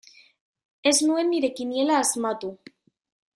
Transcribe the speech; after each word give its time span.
Ez 0.91 0.93
nuen 1.09 1.29
nire 1.33 1.51
kiniela 1.59 2.01
asmatu. 2.05 2.51